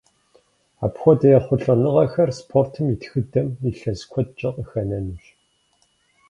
[0.85, 5.23] Апхуэдэ ехъулӏэныгъэхэр спортым и тхыдэм илъэс куэдкӏэ къыхэнэнущ.